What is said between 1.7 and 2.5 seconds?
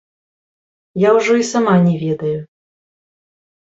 не ведаю.